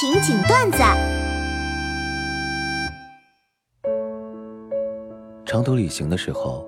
[0.00, 0.78] 情景段子。
[5.44, 6.66] 长途旅行的时候，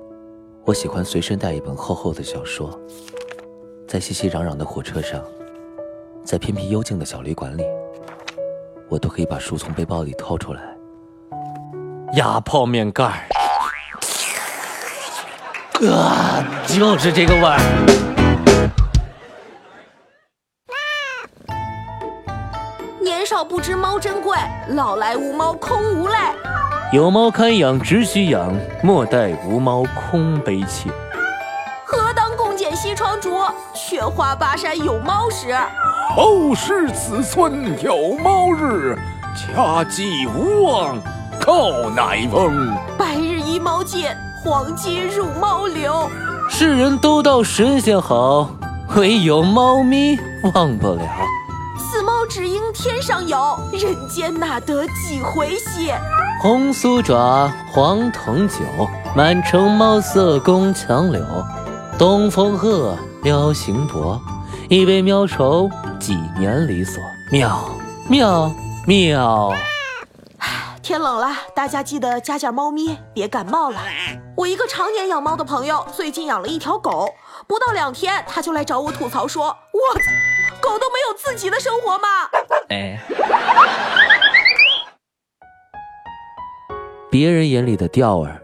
[0.66, 2.78] 我喜欢随身带一本厚厚的小说，
[3.88, 5.24] 在熙熙攘攘的火车上，
[6.22, 7.64] 在偏僻幽静的小旅馆里，
[8.90, 10.60] 我都可以把书从背包里掏出来，
[12.16, 13.24] 压泡面盖儿，
[15.90, 18.11] 啊，就是这个味儿。
[23.12, 26.14] 年少不知猫珍贵，老来无猫空无泪。
[26.94, 28.50] 有猫堪养，只需养，
[28.82, 30.90] 莫待无猫空悲切。
[31.84, 33.38] 何当共剪西窗烛，
[33.74, 35.54] 却话巴山有猫时。
[36.16, 38.96] 后世子孙有猫日，
[39.36, 40.96] 家祭无忘
[41.38, 42.74] 告乃翁。
[42.96, 46.08] 白日依猫见，黄金入猫流。
[46.48, 48.48] 世人都道神仙好，
[48.96, 50.18] 唯有猫咪
[50.54, 51.02] 忘不了。
[52.34, 55.94] 只应天上有，人间哪得几回歇？
[56.40, 58.56] 红酥爪，黄藤酒，
[59.14, 61.22] 满城猫色宫墙柳。
[61.98, 64.18] 东风鹤，喵行薄，
[64.70, 65.68] 一杯喵愁
[66.00, 67.02] 几年离索。
[67.30, 67.68] 喵
[68.08, 68.50] 喵
[68.86, 69.52] 喵！
[70.82, 73.78] 天冷了，大家记得加点猫咪，别感冒了。
[74.38, 77.10] 我一个常年养猫的朋友，最近养了一条狗，
[77.46, 80.00] 不到两天他就来找我吐槽说：“我
[80.62, 82.08] 狗都没有自己的生活吗？”
[82.70, 82.98] 哎。
[87.10, 88.40] 别人眼里的钓儿。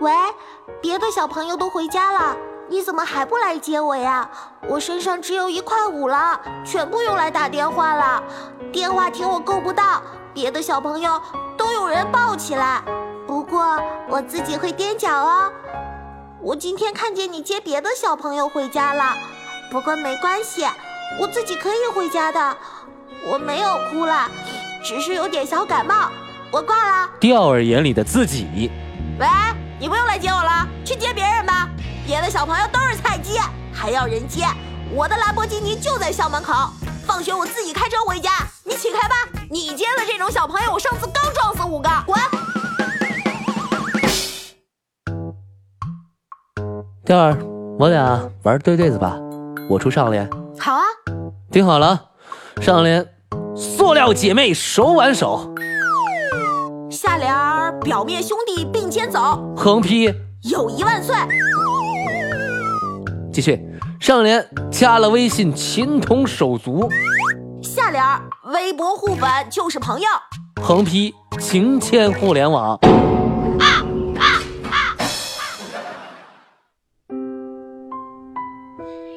[0.00, 0.12] 喂，
[0.80, 2.36] 别的小朋友都回家了，
[2.68, 4.30] 你怎么还不来接我呀？
[4.68, 8.22] 我身上只有一块五了，全部用来打电话了，
[8.70, 10.00] 电话亭我够不到，
[10.32, 11.20] 别的小朋友
[11.56, 12.80] 都有人抱起来。
[13.26, 15.50] 不过我自己会踮脚哦。
[16.40, 19.16] 我今天看见你接别的小朋友回家了，
[19.70, 20.64] 不过没关系，
[21.20, 22.56] 我自己可以回家的。
[23.26, 24.28] 我没有哭了，
[24.82, 26.10] 只是有点小感冒。
[26.50, 27.10] 我挂了。
[27.18, 28.70] 钓儿眼里的自己。
[29.18, 29.26] 喂，
[29.80, 31.68] 你不用来接我了，去接别人吧。
[32.06, 33.38] 别的小朋友都是菜鸡，
[33.72, 34.44] 还要人接。
[34.92, 36.52] 我的兰博基尼就在校门口，
[37.06, 38.30] 放学我自己开车回家。
[38.62, 39.14] 你起开吧。
[39.50, 41.88] 你接的这种小朋友，我上次刚撞死五个。
[42.04, 42.20] 滚。
[47.04, 47.38] 钓儿，
[47.78, 49.16] 我俩玩对对子吧。
[49.68, 50.28] 我出上联。
[50.58, 50.82] 好啊。
[51.50, 52.10] 听好了，
[52.60, 53.06] 上联：
[53.54, 55.54] 塑料姐妹手挽手。
[56.90, 61.14] 下联儿表面兄弟并肩走，横批友谊万岁。
[63.32, 63.60] 继续
[64.00, 66.88] 上联加了微信情同手足，
[67.60, 68.22] 下联儿
[68.52, 70.06] 微博互粉就是朋友，
[70.62, 72.78] 横批情牵互联网。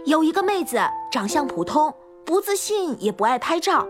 [0.07, 0.79] 有一个妹子
[1.12, 1.94] 长相普通，
[2.25, 3.85] 不自信也不爱拍照。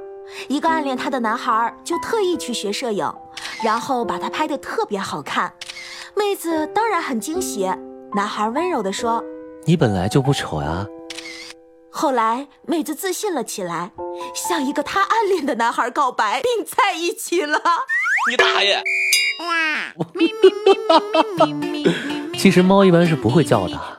[0.48, 3.08] 一个暗恋她的男孩就特意去学摄影，
[3.64, 5.54] 然后把她拍得特别好看。
[6.16, 7.72] 妹子当然很惊喜。
[8.16, 9.24] 男孩温柔地说
[9.66, 10.88] ：“你本来就不丑呀。”
[11.94, 13.92] 后来妹子自信了起来，
[14.34, 17.62] 向一个她暗恋的男孩告白，并在一起了。
[18.28, 18.82] 你大爷！
[22.36, 23.97] 其实猫一般是不会叫的，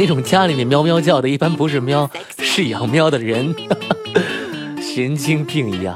[0.00, 3.54] 那种家里面喵喵叫的，一般不是喵，是养喵的人。
[4.80, 5.94] 神经病一样，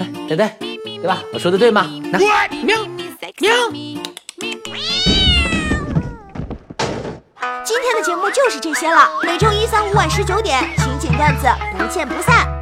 [0.00, 1.22] 哎，呆呆，对吧？
[1.32, 1.88] 我说的对吗？
[2.10, 2.18] 喵
[2.64, 2.76] 喵。
[7.64, 11.46] 今天的节目就是这些了，每周一、三、五晚十九点，情景段子
[11.78, 12.55] 不见不散。